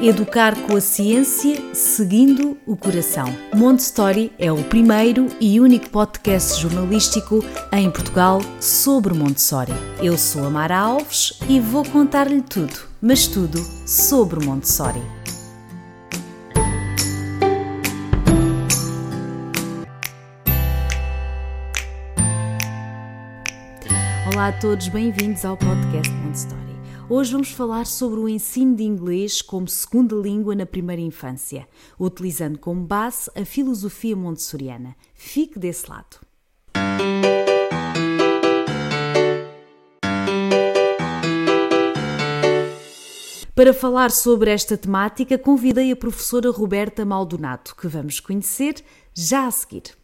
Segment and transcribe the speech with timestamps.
[0.00, 3.26] Educar com a ciência, seguindo o coração.
[3.52, 9.72] Montessori é o primeiro e único podcast jornalístico em Portugal sobre Montessori.
[10.00, 15.02] Eu sou a Mara Alves e vou contar-lhe tudo, mas tudo sobre Montessori.
[24.32, 26.77] Olá a todos, bem-vindos ao podcast Montessori.
[27.10, 31.66] Hoje vamos falar sobre o ensino de inglês como segunda língua na primeira infância,
[31.98, 34.94] utilizando como base a filosofia montessoriana.
[35.14, 36.18] Fique desse lado.
[43.54, 48.84] Para falar sobre esta temática, convidei a professora Roberta Maldonado, que vamos conhecer
[49.14, 49.96] já a seguir.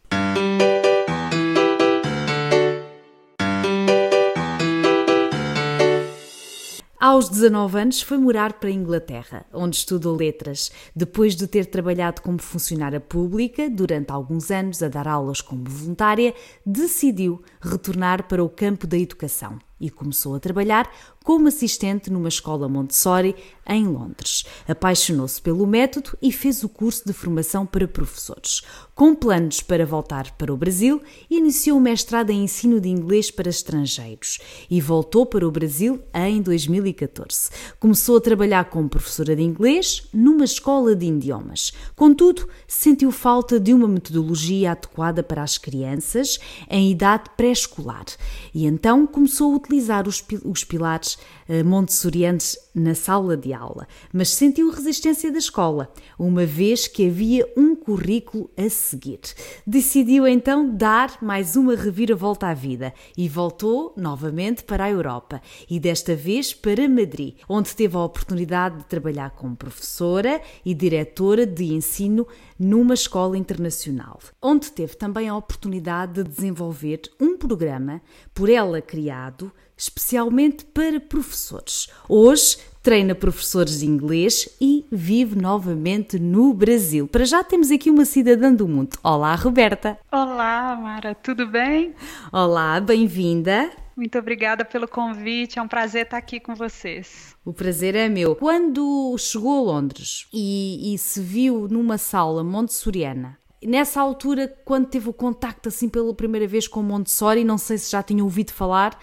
[7.07, 12.19] Aos 19 anos foi morar para a Inglaterra, onde estudou letras, depois de ter trabalhado
[12.19, 16.33] como funcionária pública durante alguns anos a dar aulas como voluntária,
[16.65, 20.89] decidiu retornar para o campo da educação e começou a trabalhar
[21.25, 23.35] como assistente numa escola Montessori
[23.67, 24.45] em Londres.
[24.67, 28.61] Apaixonou-se pelo método e fez o curso de formação para professores.
[28.93, 33.49] Com planos para voltar para o Brasil, iniciou o mestrado em ensino de inglês para
[33.49, 34.37] estrangeiros
[34.69, 37.49] e voltou para o Brasil em 2014.
[37.79, 41.73] Começou a trabalhar como professora de inglês numa escola de idiomas.
[41.95, 48.05] Contudo, sentiu falta de uma metodologia adequada para as crianças em idade pré-escolar
[48.53, 51.14] e então começou a utilizar os, os pilares
[51.49, 57.47] uh, montessorianos na sala de aula, mas sentiu resistência da escola, uma vez que havia
[57.55, 59.19] um currículo a seguir.
[59.65, 65.79] Decidiu então dar mais uma reviravolta à vida e voltou novamente para a Europa e
[65.79, 71.73] desta vez para Madrid, onde teve a oportunidade de trabalhar como professora e diretora de
[71.73, 72.27] ensino
[72.59, 78.01] numa escola internacional, onde teve também a oportunidade de desenvolver um programa
[78.33, 81.89] por ela criado especialmente para professores.
[82.07, 87.07] Hoje treina professores de inglês e vive novamente no Brasil.
[87.07, 88.97] Para já temos aqui uma cidadã do mundo.
[89.03, 89.97] Olá, Roberta.
[90.11, 91.95] Olá, Mara, tudo bem?
[92.31, 93.71] Olá, bem-vinda.
[93.97, 97.33] Muito obrigada pelo convite, é um prazer estar aqui com vocês.
[97.45, 98.35] O prazer é meu.
[98.35, 105.09] Quando chegou a Londres e, e se viu numa sala montessoriana, nessa altura, quando teve
[105.09, 108.99] o contacto assim pela primeira vez com Montessori, não sei se já tinha ouvido falar,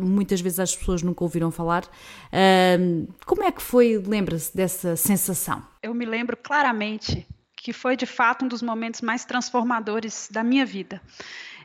[0.00, 1.84] muitas vezes as pessoas nunca ouviram falar.
[3.26, 5.62] como é que foi, lembra-se dessa sensação?
[5.82, 7.26] Eu me lembro claramente
[7.56, 11.00] que foi de fato um dos momentos mais transformadores da minha vida.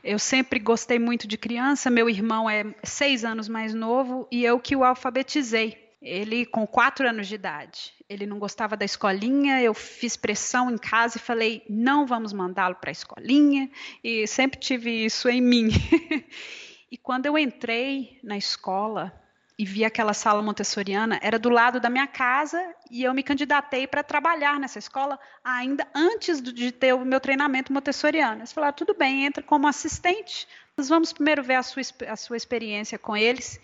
[0.02, 4.58] Eu sempre gostei muito de criança, meu irmão é seis anos mais novo e eu
[4.58, 5.89] que o alfabetizei.
[6.00, 7.92] Ele com quatro anos de idade.
[8.08, 12.74] Ele não gostava da escolinha, eu fiz pressão em casa e falei: não vamos mandá-lo
[12.76, 13.70] para a escolinha,
[14.02, 15.68] e sempre tive isso em mim.
[16.90, 19.12] e quando eu entrei na escola
[19.58, 22.58] e vi aquela sala montessoriana, era do lado da minha casa
[22.90, 27.70] e eu me candidatei para trabalhar nessa escola ainda antes de ter o meu treinamento
[27.70, 28.40] montessoriano.
[28.40, 32.38] Eles falaram: tudo bem, entra como assistente, nós vamos primeiro ver a sua, a sua
[32.38, 33.60] experiência com eles.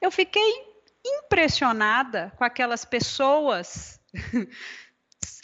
[0.00, 0.71] Eu fiquei
[1.04, 4.00] impressionada com aquelas pessoas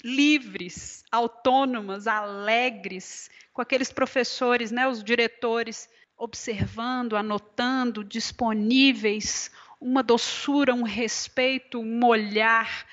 [0.05, 10.83] livres, autônomas, alegres, com aqueles professores, né, os diretores, observando, anotando, disponíveis, uma doçura, um
[10.83, 12.87] respeito, um olhar.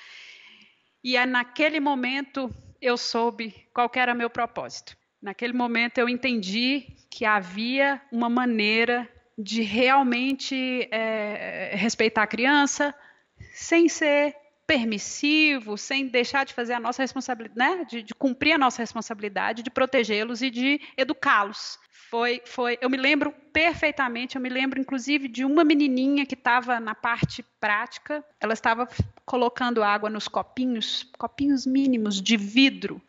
[1.02, 4.96] E é naquele momento eu soube qual era meu propósito.
[5.20, 12.94] Naquele momento eu entendi que havia uma maneira de realmente é, respeitar a criança
[13.52, 14.34] sem ser
[14.66, 17.84] permissivo, sem deixar de fazer a nossa responsabilidade, né?
[17.84, 21.78] de, de cumprir a nossa responsabilidade, de protegê-los e de educá-los.
[22.10, 26.78] Foi, foi, eu me lembro perfeitamente, eu me lembro inclusive de uma menininha que estava
[26.78, 28.88] na parte prática, ela estava
[29.24, 33.02] colocando água nos copinhos, copinhos mínimos de vidro,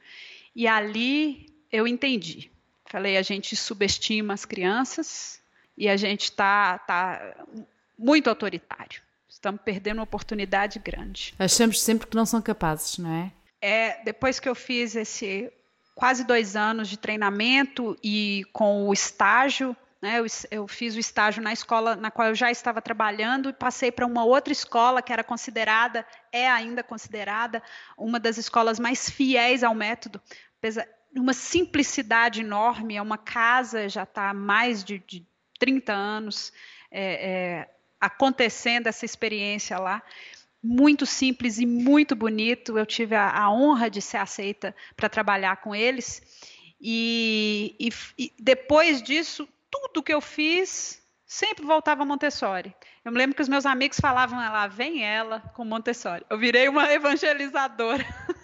[0.56, 2.52] e ali eu entendi.
[2.86, 5.42] Falei, a gente subestima as crianças,
[5.78, 7.36] e a gente está tá
[7.98, 9.02] muito autoritário.
[9.30, 11.34] Estamos perdendo uma oportunidade grande.
[11.38, 13.32] Achamos sempre que não são capazes, não é?
[13.62, 15.52] É, depois que eu fiz esse
[15.94, 21.42] quase dois anos de treinamento e com o estágio, né, eu, eu, fiz o estágio
[21.42, 25.12] na escola na qual eu já estava trabalhando e passei para uma outra escola que
[25.12, 27.64] era considerada, é ainda considerada,
[27.98, 30.22] uma das escolas mais fiéis ao método.
[31.16, 35.26] Uma simplicidade enorme, é uma casa, já está mais de, de
[35.58, 36.54] 30 anos
[36.92, 37.70] é, é,
[38.00, 40.02] acontecendo essa experiência lá,
[40.64, 42.78] muito simples e muito bonito.
[42.78, 46.22] Eu tive a, a honra de ser aceita para trabalhar com eles.
[46.80, 52.74] E, e, e, depois disso, tudo que eu fiz sempre voltava a Montessori.
[53.04, 56.26] Eu me lembro que os meus amigos falavam, lá vem ela com Montessori.
[56.30, 58.06] Eu virei uma evangelizadora.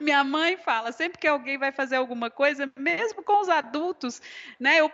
[0.00, 4.20] Minha mãe fala, sempre que alguém vai fazer alguma coisa, mesmo com os adultos,
[4.58, 4.90] né, eu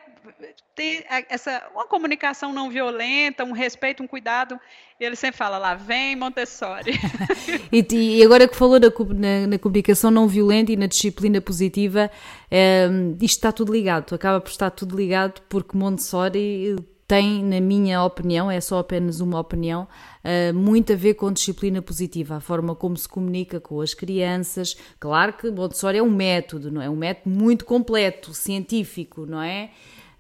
[0.75, 4.59] tenho essa uma comunicação não violenta, um respeito, um cuidado,
[5.01, 6.93] ele sempre fala, lá vem Montessori.
[7.73, 12.11] e, e, agora que falou na, na, na, comunicação não violenta e na disciplina positiva,
[12.51, 12.89] é,
[13.21, 16.77] isto está tudo ligado, acaba por estar tudo ligado, porque Montessori
[17.09, 19.89] tem, na minha opinião, é só apenas uma opinião,
[20.23, 24.77] uh, muito a ver com disciplina positiva, a forma como se comunica com as crianças.
[25.01, 26.91] Claro que Montessori é um método, não é?
[26.91, 29.71] Um método muito completo, científico, não é?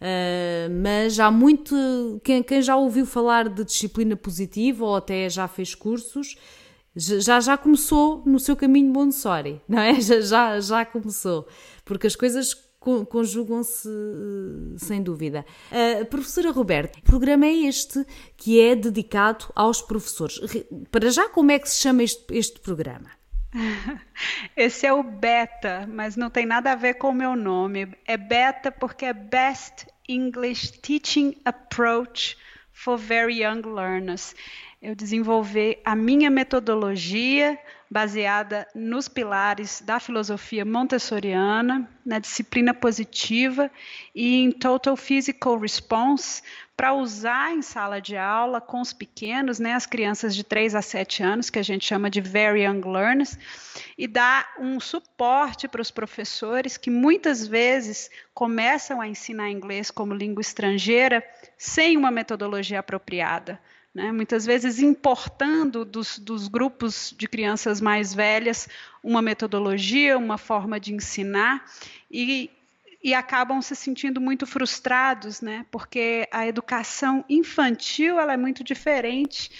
[0.00, 1.74] Uh, mas há muito.
[2.24, 6.36] Quem, quem, já ouviu falar de disciplina positiva ou até já fez cursos,
[6.96, 9.92] já, já começou no seu caminho Montessori, não é?
[10.00, 11.46] Já, já, já começou.
[11.84, 15.44] Porque as coisas conjugam-se eh, sem dúvida.
[15.70, 18.04] Uh, professora Roberta, o programa é este
[18.36, 20.40] que é dedicado aos professores.
[20.90, 23.10] Para já, como é que se chama este, este programa?
[24.56, 27.94] Esse é o beta, mas não tem nada a ver com o meu nome.
[28.06, 32.36] É beta porque é Best English Teaching Approach
[32.72, 34.34] for Very Young Learners.
[34.80, 37.58] Eu desenvolvi a minha metodologia
[37.90, 43.70] baseada nos pilares da filosofia montessoriana, na disciplina positiva
[44.14, 46.42] e em Total Physical Response,
[46.76, 50.82] para usar em sala de aula com os pequenos, né, as crianças de 3 a
[50.82, 53.36] 7 anos, que a gente chama de Very Young Learners,
[53.96, 60.14] e dar um suporte para os professores que muitas vezes começam a ensinar inglês como
[60.14, 61.24] língua estrangeira
[61.56, 63.58] sem uma metodologia apropriada
[63.98, 64.12] né?
[64.12, 68.68] muitas vezes importando dos, dos, grupos de crianças mais velhas
[69.02, 71.64] uma metodologia, uma forma de ensinar,
[72.08, 72.48] e,
[73.02, 75.66] e acabam se sentindo muito frustrados, né?
[75.68, 79.50] porque a educação infantil ela é muito diferente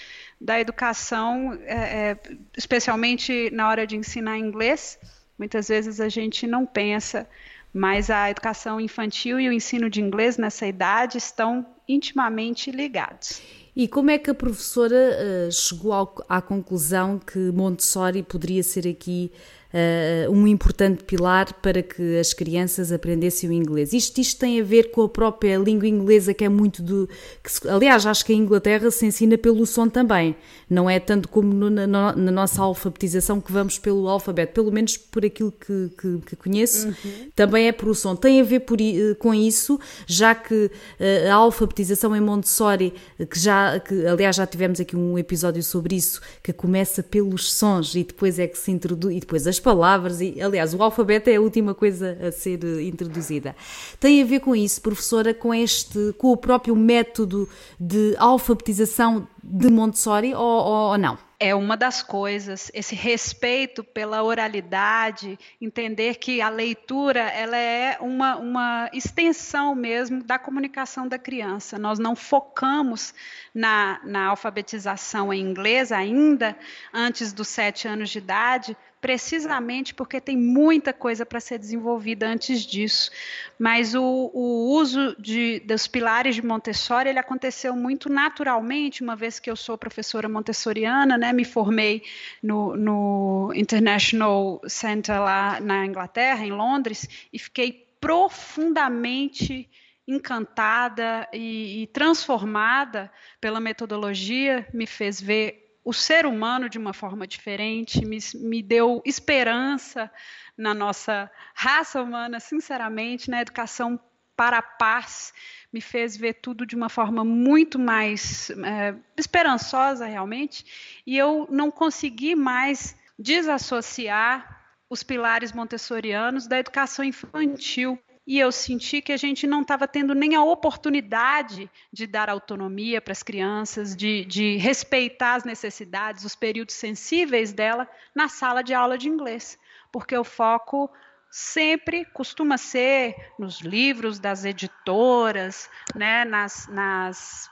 [0.40, 2.19] da educação, é, é,
[2.56, 5.00] especialmente na hora de ensinar inglês.
[5.37, 7.29] Muitas vezes a gente não pensa,
[7.75, 13.43] mas a educação infantil e o ensino de inglês nessa idade estão intimamente ligados.
[13.78, 18.88] E como é que a professora uh, chegou ao, à conclusão que Montessori poderia ser
[18.88, 19.30] aqui
[19.72, 23.92] uh, um importante pilar para que as crianças aprendessem o inglês.
[23.92, 27.08] Isto, isto tem a ver com a própria língua inglesa, que é muito do.
[27.42, 30.36] Que, aliás, acho que a Inglaterra se ensina pelo som também,
[30.68, 34.96] não é tanto como no, na, na, nossa alfabetização que vamos pelo alfabeto, pelo menos
[34.96, 37.30] por aquilo que, que, que conheço, uhum.
[37.34, 38.14] também é por o som.
[38.14, 38.78] Tem a ver por,
[39.18, 42.94] com isso, já que uh, a alfabetização em Montessori,
[43.30, 47.94] que já, que, aliás, já tivemos aqui um episódio sobre isso, que começa pelos sons
[47.94, 51.28] e depois é que se introduz, e depois as as palavras e, aliás, o alfabeto
[51.28, 53.55] é a última coisa a ser eh, introduzida.
[53.99, 59.69] Tem a ver com isso, professora, com este, com o próprio método de alfabetização de
[59.69, 61.19] Montessori ou, ou, ou não?
[61.40, 68.37] é uma das coisas, esse respeito pela oralidade, entender que a leitura ela é uma,
[68.37, 71.78] uma extensão mesmo da comunicação da criança.
[71.78, 73.14] Nós não focamos
[73.54, 76.56] na, na alfabetização em inglês ainda,
[76.92, 82.62] antes dos sete anos de idade, precisamente porque tem muita coisa para ser desenvolvida antes
[82.62, 83.11] disso.
[83.59, 89.38] Mas o, o uso de, dos pilares de Montessori ele aconteceu muito naturalmente, uma vez
[89.38, 92.02] que eu sou professora montessoriana, né, me formei
[92.43, 99.69] no, no International Center lá na Inglaterra, em Londres, e fiquei profundamente
[100.07, 107.26] encantada e, e transformada pela metodologia, me fez ver o ser humano de uma forma
[107.26, 110.12] diferente, me, me deu esperança
[110.54, 113.99] na nossa raça humana, sinceramente, na educação
[114.37, 115.33] para a paz,
[115.73, 121.71] me fez ver tudo de uma forma muito mais é, esperançosa, realmente, e eu não
[121.71, 129.47] consegui mais desassociar os pilares montessorianos da educação infantil e eu senti que a gente
[129.47, 135.37] não estava tendo nem a oportunidade de dar autonomia para as crianças, de, de respeitar
[135.37, 139.58] as necessidades, os períodos sensíveis dela na sala de aula de inglês,
[139.90, 140.90] porque o foco
[141.30, 147.49] sempre costuma ser nos livros das editoras, né, nas, nas,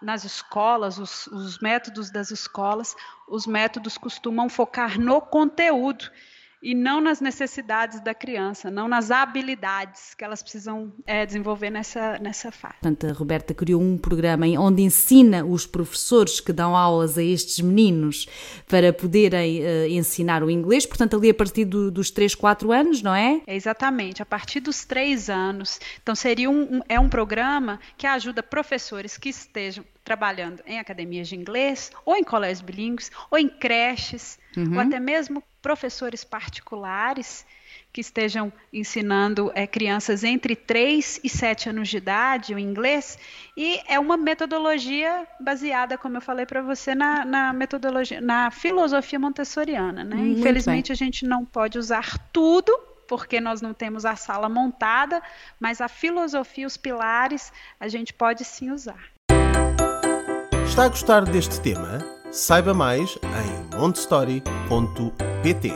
[0.00, 2.96] nas escolas, os, os métodos das escolas,
[3.28, 6.10] os métodos costumam focar no conteúdo
[6.64, 12.18] e não nas necessidades da criança, não nas habilidades que elas precisam é, desenvolver nessa,
[12.18, 12.76] nessa fase.
[12.80, 17.60] Portanto, a Roberta criou um programa onde ensina os professores que dão aulas a estes
[17.60, 18.26] meninos
[18.66, 23.02] para poderem uh, ensinar o inglês, portanto, ali a partir do, dos 3, 4 anos,
[23.02, 23.42] não é?
[23.46, 23.54] é?
[23.54, 25.78] Exatamente, a partir dos 3 anos.
[26.02, 31.28] Então, seria um, um, é um programa que ajuda professores que estejam trabalhando em academias
[31.28, 34.74] de inglês, ou em colégios bilíngues, ou em creches, uhum.
[34.74, 37.46] ou até mesmo professores particulares
[37.90, 43.18] que estejam ensinando é, crianças entre 3 e 7 anos de idade o inglês,
[43.56, 49.18] e é uma metodologia baseada, como eu falei para você, na, na, metodologia, na filosofia
[49.18, 50.04] montessoriana.
[50.04, 50.16] Né?
[50.18, 50.92] Infelizmente, bem.
[50.92, 52.78] a gente não pode usar tudo,
[53.08, 55.22] porque nós não temos a sala montada,
[55.58, 59.02] mas a filosofia, os pilares, a gente pode sim usar.
[60.66, 62.13] Está a gostar deste tema?
[62.34, 65.68] Saiba mais em montessori.pt.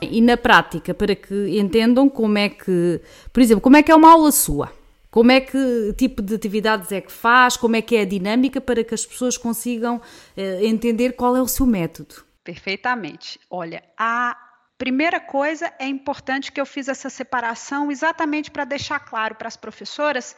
[0.00, 2.98] E na prática, para que entendam como é que,
[3.30, 4.72] por exemplo, como é que é uma aula sua?
[5.10, 7.58] Como é que tipo de atividades é que faz?
[7.58, 10.00] Como é que é a dinâmica para que as pessoas consigam
[10.34, 12.24] eh, entender qual é o seu método?
[12.42, 13.38] Perfeitamente.
[13.50, 14.34] Olha, a
[14.78, 19.58] primeira coisa é importante que eu fiz essa separação exatamente para deixar claro para as
[19.58, 20.34] professoras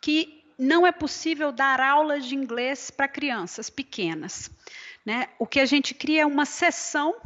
[0.00, 4.50] que não é possível dar aulas de inglês para crianças pequenas.
[5.04, 5.28] Né?
[5.38, 7.16] O que a gente cria é uma sessão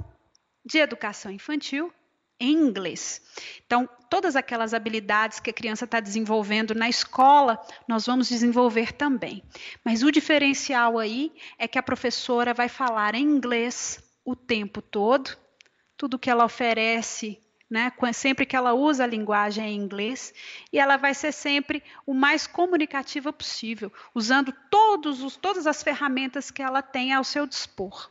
[0.64, 1.93] de educação infantil
[2.38, 3.21] em inglês.
[3.67, 9.43] Então, todas aquelas habilidades que a criança está desenvolvendo na escola, nós vamos desenvolver também.
[9.85, 15.37] Mas o diferencial aí é que a professora vai falar em inglês o tempo todo,
[15.97, 17.92] tudo que ela oferece né?
[18.12, 20.33] Sempre que ela usa a linguagem em inglês,
[20.73, 26.50] e ela vai ser sempre o mais comunicativa possível, usando todos os, todas as ferramentas
[26.50, 28.11] que ela tem ao seu dispor.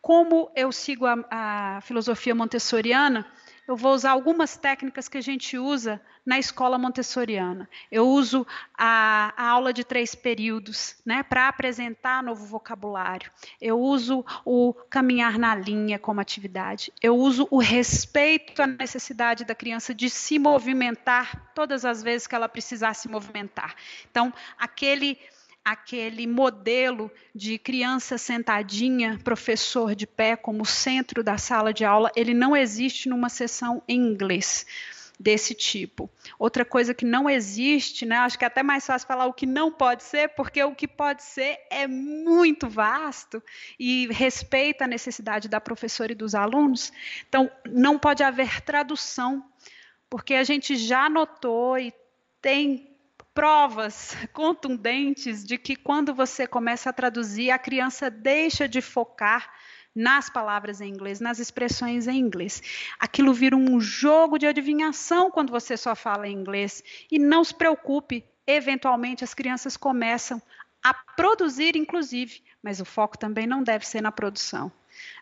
[0.00, 3.26] Como eu sigo a, a filosofia montessoriana,
[3.72, 7.66] eu vou usar algumas técnicas que a gente usa na escola montessoriana.
[7.90, 13.30] Eu uso a, a aula de três períodos né, para apresentar novo vocabulário.
[13.58, 16.92] Eu uso o caminhar na linha como atividade.
[17.00, 22.34] Eu uso o respeito à necessidade da criança de se movimentar todas as vezes que
[22.34, 23.74] ela precisar se movimentar.
[24.10, 25.18] Então, aquele
[25.64, 32.34] aquele modelo de criança sentadinha, professor de pé como centro da sala de aula, ele
[32.34, 34.66] não existe numa sessão em inglês
[35.22, 36.10] desse tipo.
[36.36, 38.16] Outra coisa que não existe, né?
[38.16, 40.88] Acho que é até mais fácil falar o que não pode ser, porque o que
[40.88, 43.40] pode ser é muito vasto
[43.78, 46.92] e respeita a necessidade da professora e dos alunos.
[47.28, 49.44] Então, não pode haver tradução,
[50.10, 51.92] porque a gente já notou e
[52.40, 52.91] tem
[53.34, 59.50] provas contundentes de que quando você começa a traduzir, a criança deixa de focar
[59.94, 62.62] nas palavras em inglês, nas expressões em inglês.
[62.98, 66.82] Aquilo vira um jogo de adivinhação quando você só fala em inglês.
[67.10, 70.40] E não se preocupe, eventualmente as crianças começam
[70.82, 74.72] a produzir, inclusive, mas o foco também não deve ser na produção.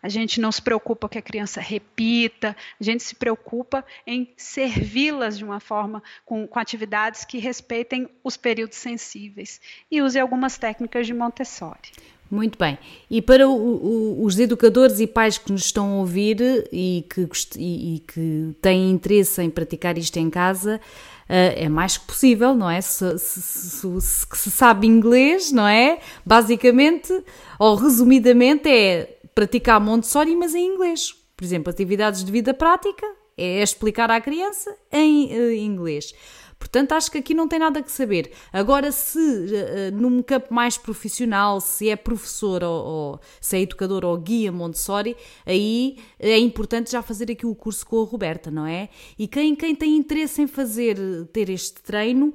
[0.02, 5.38] A gente não se preocupa que a criança repita, a gente se preocupa em servi-las
[5.38, 9.60] de uma forma com, com, atividades que respeitem os períodos sensíveis
[9.90, 11.90] e use algumas técnicas de Montessori.
[12.30, 12.78] Muito bem.
[13.10, 16.40] E para o, o, os educadores e pais que nos estão a ouvir
[16.72, 21.98] e que, e, e que têm interesse em praticar isto em casa, uh, é mais
[21.98, 22.80] que possível, não é?
[22.80, 25.98] Se se, se, se, se sabe inglês, não é?
[26.24, 27.12] Basicamente,
[27.58, 31.14] ou resumidamente, é praticar Montessori, mas em inglês.
[31.36, 33.06] Por exemplo, atividades de vida prática
[33.36, 36.12] é explicar à criança em uh, inglês.
[36.58, 38.32] Portanto, acho que aqui não tem nada que saber.
[38.52, 44.04] Agora, se uh, num campo mais profissional, se é professor ou, ou, se é educador
[44.04, 48.66] ou guia Montessori, aí é importante já fazer aqui o curso com a Roberta, não
[48.66, 48.90] é?
[49.18, 50.98] E quem, quem tem interesse em fazer,
[51.32, 52.34] ter este treino,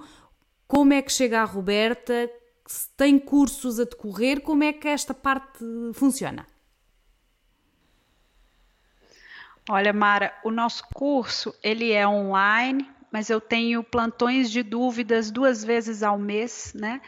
[0.68, 2.28] como é que chega à Roberta?
[2.66, 6.48] Se tem cursos a decorrer, como é que esta parte funciona?
[9.67, 15.63] Olha, Mara, o nosso curso ele é online, mas eu tenho plantões de dúvidas duas
[15.63, 17.01] vezes ao mês, né?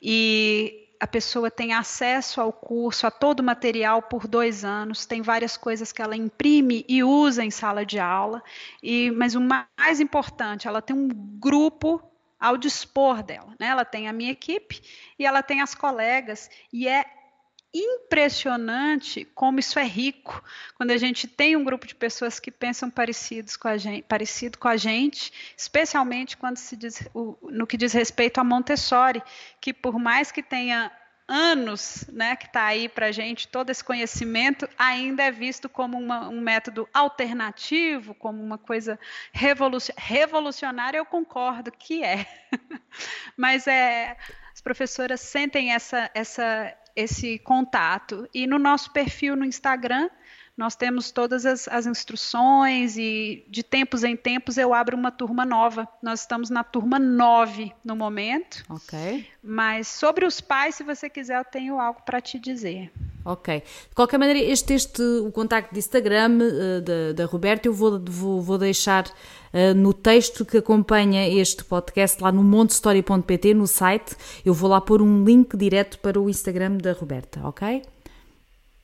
[0.00, 5.22] E a pessoa tem acesso ao curso, a todo o material por dois anos, tem
[5.22, 8.42] várias coisas que ela imprime e usa em sala de aula.
[8.80, 12.00] E, mas o mais importante, ela tem um grupo
[12.38, 13.54] ao dispor dela.
[13.58, 13.66] Né?
[13.66, 14.80] Ela tem a minha equipe
[15.18, 17.04] e ela tem as colegas, e é
[17.74, 20.42] impressionante como isso é rico
[20.76, 24.58] quando a gente tem um grupo de pessoas que pensam parecidos com a gente, parecido
[24.58, 27.08] com a gente, especialmente quando se diz
[27.42, 29.20] no que diz respeito a Montessori,
[29.60, 30.92] que por mais que tenha
[31.26, 35.98] anos, né, que está aí para a gente, todo esse conhecimento, ainda é visto como
[35.98, 38.98] uma, um método alternativo, como uma coisa
[39.32, 42.26] revolucionária, eu concordo que é.
[43.36, 44.16] Mas é,
[44.52, 48.28] as professoras sentem essa, essa, esse contato.
[48.32, 50.08] E no nosso perfil no Instagram,
[50.56, 55.44] nós temos todas as, as, instruções e de tempos em tempos eu abro uma turma
[55.44, 55.88] nova.
[56.00, 58.64] Nós estamos na turma 9 no momento.
[58.68, 59.28] Ok.
[59.42, 62.92] Mas sobre os pais, se você quiser, eu tenho algo para te dizer.
[63.24, 63.62] Ok.
[63.88, 67.98] De qualquer maneira, este, este o contacto de Instagram uh, da, da Roberta eu vou,
[68.04, 74.14] vou, vou deixar uh, no texto que acompanha este podcast lá no montestory.pt, no site.
[74.44, 77.82] Eu vou lá pôr um link direto para o Instagram da Roberta, ok?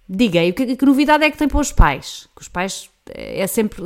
[0.08, 2.26] Diga aí, que, que novidade é que tem para os pais?
[2.34, 3.82] Que os pais é sempre.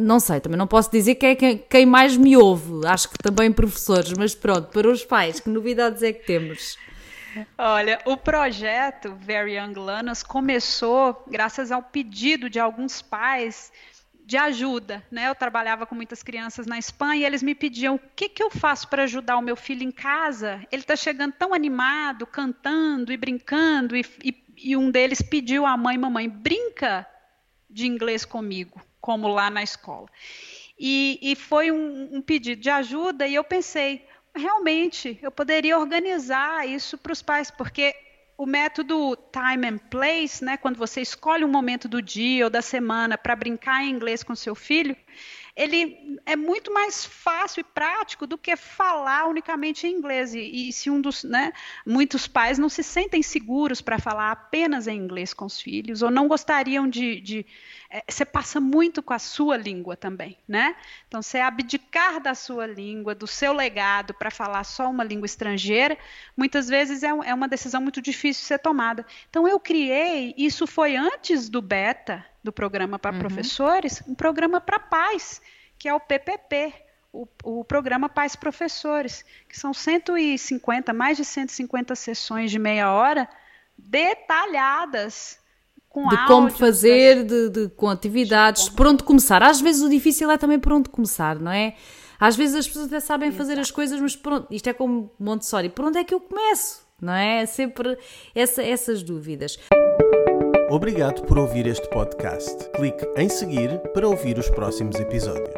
[0.00, 3.52] Não sei, também não posso dizer que é quem mais me ouve, acho que também
[3.52, 6.76] professores, mas pronto, para os pais, que novidades é que temos?
[7.56, 13.72] Olha, o projeto Very Young Learners começou graças ao pedido de alguns pais
[14.24, 15.28] de ajuda, né?
[15.28, 18.50] Eu trabalhava com muitas crianças na Espanha e eles me pediam o que, que eu
[18.50, 20.64] faço para ajudar o meu filho em casa.
[20.70, 25.76] Ele está chegando tão animado, cantando e brincando e, e e um deles pediu à
[25.76, 27.06] mãe, mamãe, brinca
[27.68, 30.08] de inglês comigo, como lá na escola.
[30.78, 36.66] E, e foi um, um pedido de ajuda e eu pensei, realmente, eu poderia organizar
[36.66, 37.94] isso para os pais, porque
[38.36, 42.62] o método time and place, né, quando você escolhe um momento do dia ou da
[42.62, 44.96] semana para brincar em inglês com seu filho,
[45.54, 50.34] ele é muito mais fácil e prático do que falar unicamente em inglês.
[50.34, 51.52] E, e se um dos, né,
[51.86, 56.10] muitos pais não se sentem seguros para falar apenas em inglês com os filhos, ou
[56.10, 57.46] não gostariam de, de
[57.90, 60.74] é, você passa muito com a sua língua também, né?
[61.06, 65.98] Então, você abdicar da sua língua, do seu legado para falar só uma língua estrangeira,
[66.34, 69.04] muitas vezes é, é uma decisão muito difícil de ser tomada.
[69.28, 73.20] Então, eu criei, isso foi antes do beta, do programa para uhum.
[73.20, 75.40] professores, um programa para pais,
[75.78, 76.72] que é o PPP,
[77.12, 83.28] o, o, programa Pais Professores, que são 150, mais de 150 sessões de meia hora
[83.76, 85.38] detalhadas
[85.88, 89.42] com de como fazer, de, de, com atividades, por onde começar.
[89.42, 91.74] Às vezes o difícil é também por onde começar, não é?
[92.18, 93.42] Às vezes as pessoas até sabem Exato.
[93.44, 96.20] fazer as coisas, mas por onde, isto é como Montessori, por onde é que eu
[96.20, 96.82] começo?
[97.00, 97.42] Não é?
[97.42, 97.98] é sempre
[98.34, 99.58] essa, essas dúvidas.
[100.72, 102.70] Obrigado por ouvir este podcast.
[102.70, 105.54] Clique em seguir para ouvir os próximos episódios.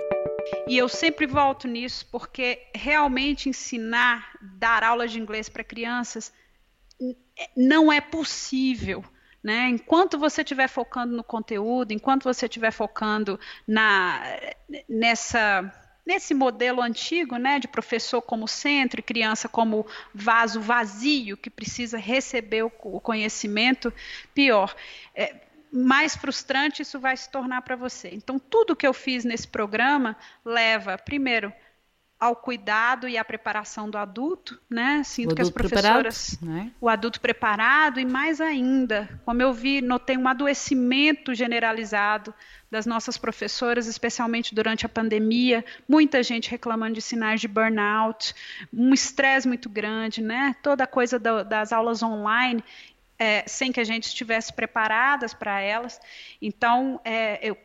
[0.66, 6.32] E eu sempre volto nisso porque realmente ensinar, dar aulas de inglês para crianças
[7.56, 9.04] não é possível.
[9.40, 9.68] Né?
[9.68, 14.20] Enquanto você estiver focando no conteúdo, enquanto você estiver focando na,
[14.88, 15.72] nessa
[16.04, 21.98] nesse modelo antigo, né, de professor como centro e criança como vaso vazio que precisa
[21.98, 23.92] receber o, o conhecimento,
[24.34, 24.74] pior.
[25.14, 25.34] É,
[25.72, 28.10] mais frustrante isso vai se tornar para você.
[28.12, 31.52] Então, tudo que eu fiz nesse programa leva, primeiro,
[32.24, 35.02] ao cuidado e à preparação do adulto, né?
[35.04, 36.72] Sinto que as professoras, né?
[36.80, 42.32] o adulto preparado e mais ainda, como eu vi, notei um adoecimento generalizado
[42.70, 48.34] das nossas professoras, especialmente durante a pandemia, muita gente reclamando de sinais de burnout,
[48.72, 50.56] um estresse muito grande, né?
[50.62, 52.64] Toda a coisa do, das aulas online.
[53.16, 56.00] É, sem que a gente estivesse preparadas para elas.
[56.42, 57.56] Então, é, eu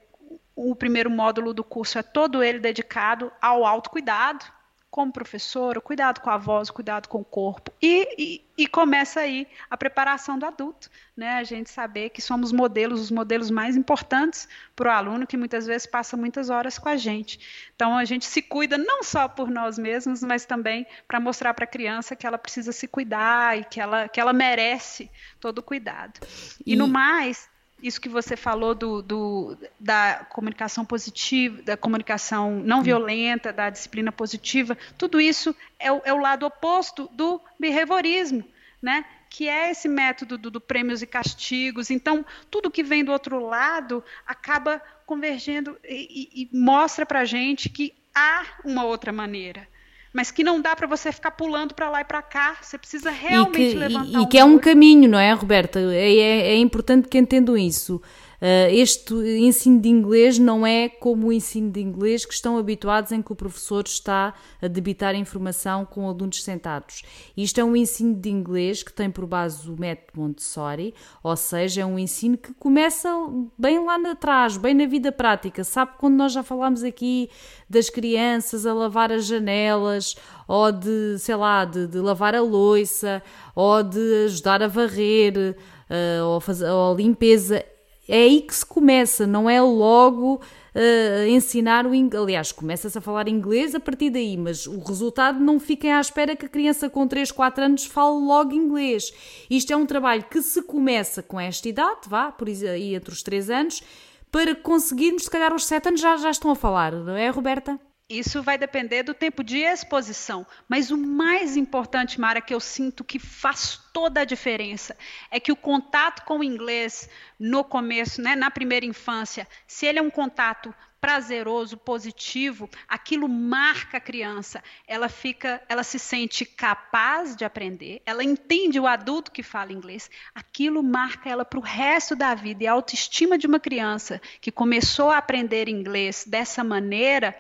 [0.68, 4.44] o primeiro módulo do curso é todo ele dedicado ao autocuidado,
[4.92, 7.72] como professor, o cuidado com a voz, o cuidado com o corpo.
[7.82, 11.38] E, e, e, começa aí a preparação do adulto, né?
[11.38, 15.68] A gente saber que somos modelos, os modelos mais importantes para o aluno, que muitas
[15.68, 17.40] vezes passa muitas horas com a gente.
[17.76, 21.66] Então a gente se cuida não só por nós mesmos, mas também para mostrar para
[21.66, 25.64] a criança que ela precisa se cuidar e que ela, que ela merece todo o
[25.64, 26.20] cuidado.
[26.66, 27.48] E, e no mais,
[27.82, 32.84] isso que você falou do, do, da comunicação positiva, da comunicação não hum.
[32.84, 38.44] violenta, da disciplina positiva, tudo isso é o, é o lado oposto do behaviorismo,
[38.82, 39.06] né?
[39.30, 41.92] que é esse método do, do, prêmios e castigos.
[41.92, 47.26] Então, tudo que vem do outro lado acaba convergendo e, e, e mostra para a
[47.26, 49.68] gente que há uma outra maneira
[50.14, 52.58] mas que não dá para você ficar pulando para lá e para cá.
[52.62, 55.32] Você precisa realmente e que, levantar e, e um que é um caminho, não é,
[55.34, 55.80] Roberta?
[55.80, 58.02] É, é, é, importante que entendam isso.
[58.42, 63.12] Uh, este ensino de inglês não é como o ensino de inglês que estão habituados
[63.12, 67.04] em que o professor está a debitar informação com alunos sentados.
[67.36, 71.82] Isto é um ensino de inglês que tem por base o método Montessori, ou seja,
[71.82, 73.10] é um ensino que começa
[73.58, 75.64] bem lá atrás, bem na vida prática.
[75.66, 77.30] Sabe quando nós já falámos aqui
[77.70, 80.16] das crianças a lavar as janelas,
[80.48, 83.22] ou de, sei lá, de, de lavar a louça,
[83.54, 85.56] ou de ajudar a varrer,
[85.90, 87.64] uh, ou, fazer, ou a limpeza
[88.10, 92.24] é aí que se começa, não é logo uh, ensinar o inglês.
[92.24, 96.36] Aliás, começa-se a falar inglês a partir daí, mas o resultado não fiquem à espera
[96.36, 99.14] que a criança com 3, 4 anos fale logo inglês.
[99.50, 103.22] Isto é um trabalho que se começa com esta idade, vá, por aí entre os
[103.22, 103.84] 3 anos,
[104.32, 107.80] para conseguirmos, se calhar aos 7 anos já, já estão a falar, não é, Roberta?
[108.10, 110.48] Isso vai depender do tempo de exposição.
[110.68, 114.98] Mas o mais importante, Mara, que eu sinto que faz toda a diferença,
[115.30, 117.08] é que o contato com o inglês
[117.40, 123.98] no começo, né, na primeira infância, se ele é um contato prazeroso, positivo, aquilo marca
[123.98, 124.64] a criança.
[124.88, 130.10] Ela fica, ela se sente capaz de aprender, ela entende o adulto que fala inglês,
[130.36, 132.64] aquilo marca ela para o resto da vida.
[132.64, 137.38] E a autoestima de uma criança que começou a aprender inglês dessa maneira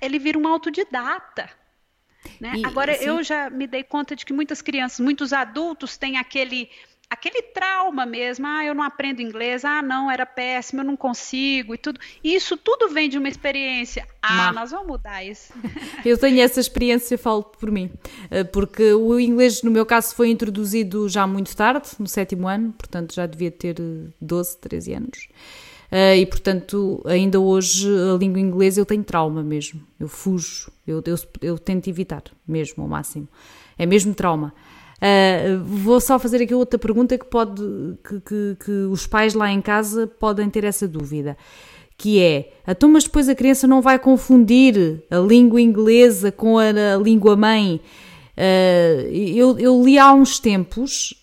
[0.00, 1.48] ele vira um autodidata.
[2.40, 2.54] Né?
[2.56, 3.04] E, Agora, sim.
[3.04, 6.70] eu já me dei conta de que muitas crianças, muitos adultos têm aquele,
[7.10, 8.46] aquele trauma mesmo.
[8.46, 9.64] Ah, eu não aprendo inglês.
[9.64, 12.00] Ah, não, era péssimo, eu não consigo e tudo.
[12.22, 14.06] Isso tudo vem de uma experiência.
[14.20, 15.52] Ah, nós vamos mudar isso.
[16.04, 17.90] Eu tenho essa experiência, falo por mim.
[18.30, 22.72] Eh, porque o inglês, no meu caso, foi introduzido já muito tarde, no sétimo ano,
[22.72, 23.76] portanto já devia ter
[24.20, 25.28] 12, 13 anos.
[25.92, 29.82] Uh, e portanto, ainda hoje a língua inglesa eu tenho trauma mesmo.
[30.00, 33.28] Eu fujo, eu, eu, eu tento evitar mesmo ao máximo.
[33.76, 34.54] É mesmo trauma.
[34.96, 37.62] Uh, vou só fazer aqui outra pergunta que pode
[38.08, 41.36] que, que, que, os pais lá em casa podem ter essa dúvida.
[41.98, 46.68] Que é, então, mas depois a criança não vai confundir a língua inglesa com a,
[46.94, 47.82] a língua mãe.
[48.34, 51.21] Uh, eu, eu li há uns tempos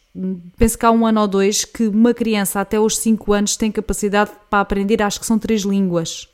[0.58, 3.72] penso que há um ano ou dois que uma criança até aos 5 anos tem
[3.72, 6.28] capacidade para aprender, acho que são três línguas.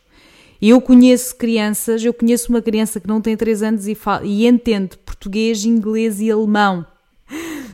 [0.61, 4.25] E eu conheço crianças, eu conheço uma criança que não tem 3 anos e, fala,
[4.25, 6.85] e entende português, inglês e alemão.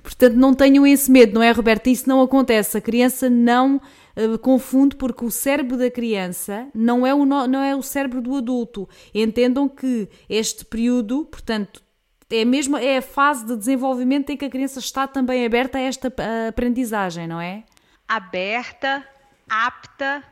[0.01, 1.89] Portanto, não tenham esse medo, não é, Roberta?
[1.89, 2.77] Isso não acontece.
[2.77, 7.75] A criança não uh, confunde porque o cérebro da criança não é, o, não é
[7.75, 8.89] o cérebro do adulto.
[9.13, 11.83] Entendam que este período, portanto,
[12.31, 15.81] é mesmo é a fase de desenvolvimento em que a criança está também aberta a
[15.81, 16.13] esta
[16.47, 17.63] aprendizagem, não é?
[18.07, 19.05] Aberta,
[19.49, 20.23] apta,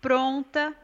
[0.00, 0.74] pronta.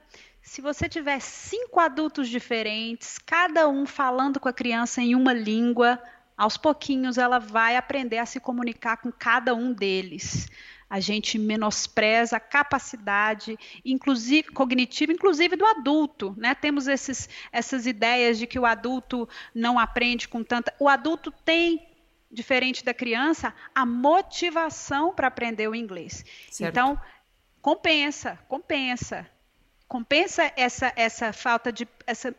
[0.43, 6.01] Se você tiver cinco adultos diferentes, cada um falando com a criança em uma língua,
[6.37, 10.49] aos pouquinhos ela vai aprender a se comunicar com cada um deles
[10.89, 16.55] a gente menospreza a capacidade, inclusive cognitiva, inclusive do adulto, né?
[16.55, 20.73] Temos esses, essas ideias de que o adulto não aprende com tanta.
[20.79, 21.89] O adulto tem,
[22.31, 26.25] diferente da criança, a motivação para aprender o inglês.
[26.51, 26.71] Certo.
[26.71, 27.01] Então,
[27.61, 29.29] compensa, compensa,
[29.89, 32.35] compensa essa essa falta de essa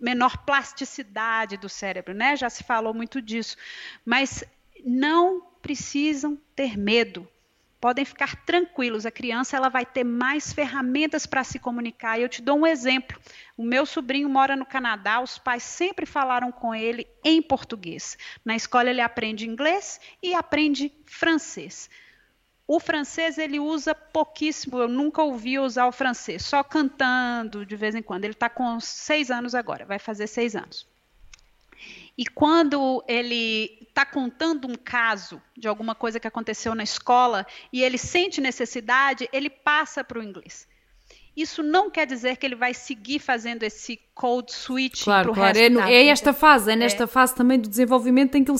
[0.00, 2.36] menor plasticidade do cérebro, né?
[2.36, 3.56] Já se falou muito disso,
[4.04, 4.44] mas
[4.84, 7.28] não precisam ter medo
[7.80, 12.20] podem ficar tranquilos, a criança ela vai ter mais ferramentas para se comunicar.
[12.20, 13.18] Eu te dou um exemplo.
[13.56, 18.18] O meu sobrinho mora no Canadá, os pais sempre falaram com ele em português.
[18.44, 21.88] Na escola ele aprende inglês e aprende francês.
[22.66, 27.94] O francês ele usa pouquíssimo, eu nunca ouvi usar o francês, só cantando de vez
[27.94, 28.24] em quando.
[28.24, 30.86] Ele está com seis anos agora, vai fazer seis anos.
[32.18, 37.82] E quando ele está contando um caso de alguma coisa que aconteceu na escola e
[37.82, 40.67] ele sente necessidade, ele passa para o inglês.
[41.38, 45.56] Isso não quer dizer que ele vai seguir fazendo esse code switch claro, claro.
[45.56, 47.06] É, é, esta fase, é nesta é.
[47.06, 48.58] fase também do desenvolvimento em que, ele,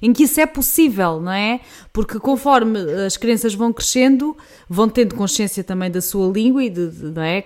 [0.00, 1.58] em que isso é possível, não é?
[1.92, 4.36] Porque conforme as crianças vão crescendo,
[4.68, 7.44] vão tendo consciência também da sua língua e de, de não é?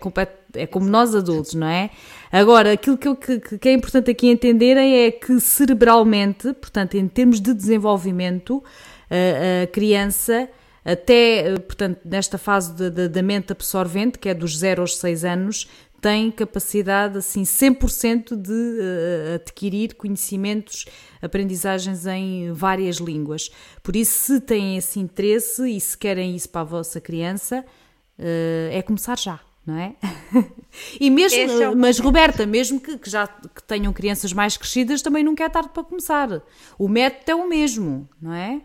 [0.52, 1.88] É como nós adultos, não é?
[2.30, 7.40] Agora, aquilo que, que, que é importante aqui entenderem é que cerebralmente, portanto, em termos
[7.40, 8.62] de desenvolvimento,
[9.10, 10.50] a, a criança
[10.86, 15.68] até, portanto, nesta fase da mente absorvente, que é dos 0 aos 6 anos,
[16.00, 20.84] tem capacidade, assim, 100% de uh, adquirir conhecimentos,
[21.20, 23.50] aprendizagens em várias línguas.
[23.82, 27.64] Por isso, se têm esse interesse e se querem isso para a vossa criança,
[28.18, 28.22] uh,
[28.70, 29.40] é começar já.
[29.66, 29.96] Não é?
[31.00, 35.24] e mesmo, é mas Roberta, mesmo que, que já que tenham crianças mais crescidas, também
[35.24, 36.40] nunca é tarde para começar.
[36.78, 38.60] O método é o mesmo, não é?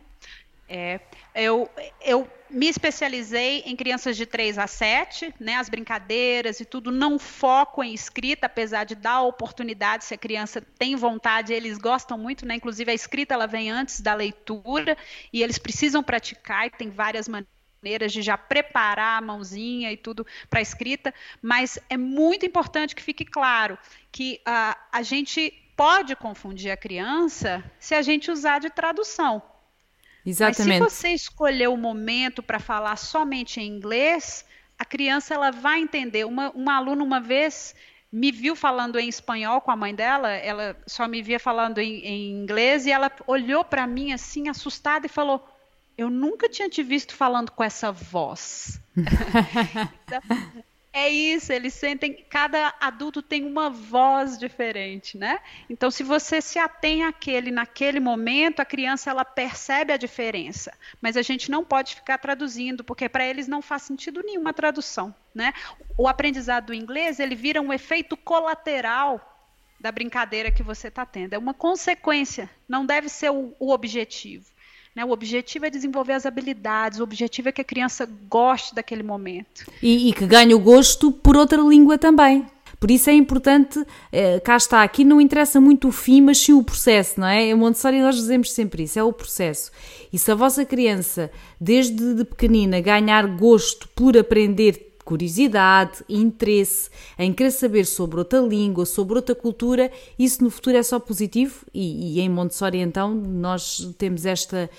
[0.69, 1.01] É,
[1.34, 1.70] eu,
[2.02, 7.17] eu me especializei em crianças de 3 a 7, né, as brincadeiras e tudo, não
[7.17, 12.46] foco em escrita, apesar de dar oportunidade, se a criança tem vontade, eles gostam muito,
[12.46, 14.98] né, inclusive a escrita ela vem antes da leitura,
[15.32, 20.28] e eles precisam praticar, e tem várias maneiras de já preparar a mãozinha e tudo
[20.50, 23.78] para escrita, mas é muito importante que fique claro
[24.12, 29.41] que uh, a gente pode confundir a criança se a gente usar de tradução.
[30.25, 30.79] Exatamente.
[30.79, 34.45] Mas se você escolher o momento para falar somente em inglês,
[34.77, 36.25] a criança ela vai entender.
[36.25, 37.75] Uma, uma aluna uma vez
[38.12, 42.05] me viu falando em espanhol com a mãe dela, ela só me via falando em,
[42.05, 45.47] em inglês e ela olhou para mim assim assustada e falou:
[45.97, 48.81] "Eu nunca tinha te visto falando com essa voz".
[50.93, 55.39] é isso, eles sentem, cada adulto tem uma voz diferente, né?
[55.69, 61.15] Então, se você se atém àquele naquele momento, a criança ela percebe a diferença, mas
[61.15, 65.54] a gente não pode ficar traduzindo, porque para eles não faz sentido nenhuma tradução, né?
[65.97, 69.27] O aprendizado do inglês, ele vira um efeito colateral
[69.80, 74.45] da brincadeira que você está tendo, é uma consequência, não deve ser o, o objetivo.
[74.95, 75.06] Né?
[75.06, 79.65] O objetivo é desenvolver as habilidades, o objetivo é que a criança goste daquele momento.
[79.82, 82.45] E, e que ganhe o gosto por outra língua também.
[82.82, 83.80] Por isso é importante,
[84.12, 87.43] eh, cá está, aqui não interessa muito o fim, mas sim o processo, não é?
[87.43, 89.71] Em Montessori nós dizemos sempre isso, é o processo.
[90.12, 97.34] E se a vossa criança, desde de pequenina, ganhar gosto por aprender curiosidade, interesse em
[97.34, 101.65] querer saber sobre outra língua, sobre outra cultura, isso no futuro é só positivo?
[101.74, 104.69] E, e em Montessori então nós temos esta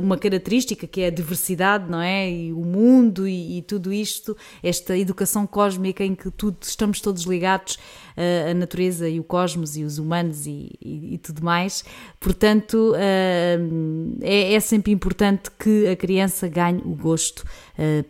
[0.00, 2.30] uma característica que é a diversidade, não é?
[2.30, 7.22] E o mundo e, e, tudo isto, esta educação cósmica em que tudo, estamos todos
[7.24, 7.76] ligados
[8.16, 11.84] uh, a natureza e o cosmos e os humanos e, e, e tudo mais.
[12.20, 17.44] Portanto, uh, é, é, sempre importante que a criança ganhe o gosto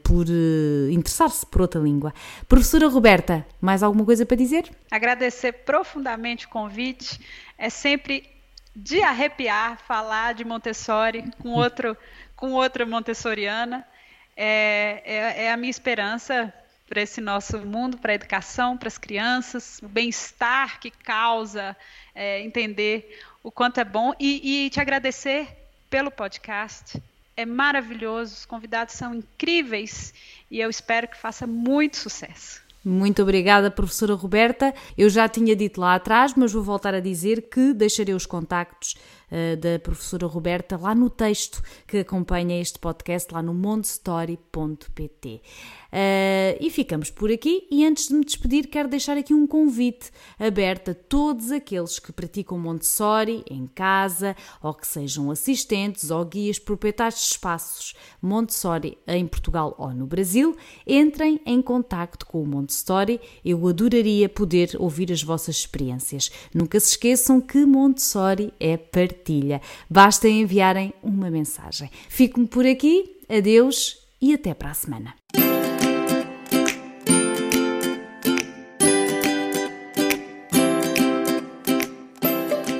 [0.02, 0.26] por
[0.90, 2.12] interessar-se por outra língua.
[2.46, 4.70] Professora Roberta, mais alguma coisa para dizer?
[4.90, 7.18] Agradecer profundamente o convite.
[7.56, 8.33] É sempre
[8.74, 11.96] de arrepiar falar de Montessori com, outro,
[12.34, 13.86] com outra montessoriana.
[14.36, 16.52] É, é, é a minha esperança
[16.88, 21.76] para esse nosso mundo, para a educação, para as crianças, o bem-estar que causa
[22.14, 25.48] é, entender o quanto é bom e, e te agradecer
[25.88, 27.02] pelo podcast.
[27.36, 30.14] É maravilhoso, os convidados são incríveis
[30.50, 32.63] e eu espero que faça muito sucesso.
[32.84, 34.74] Muito obrigada, professora Roberta.
[34.96, 38.94] Eu já tinha dito lá atrás, mas vou voltar a dizer que deixarei os contactos
[39.32, 45.40] uh, da professora Roberta lá no texto que acompanha este podcast, lá no mondestory.pt.
[45.94, 47.68] Uh, e ficamos por aqui.
[47.70, 52.10] E antes de me despedir, quero deixar aqui um convite aberto a todos aqueles que
[52.10, 59.24] praticam Montessori em casa ou que sejam assistentes ou guias proprietários de espaços Montessori em
[59.24, 60.56] Portugal ou no Brasil.
[60.84, 63.20] Entrem em contacto com o Montessori.
[63.44, 66.28] Eu adoraria poder ouvir as vossas experiências.
[66.52, 69.62] Nunca se esqueçam que Montessori é partilha.
[69.88, 71.88] Basta enviarem uma mensagem.
[72.08, 73.12] Fico-me por aqui.
[73.28, 75.14] Adeus e até para a semana.